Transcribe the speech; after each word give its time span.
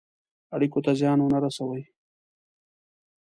اړېکو 0.55 0.79
ته 0.85 0.91
زیان 0.99 1.19
ونه 1.21 1.39
رسوي. 1.45 1.83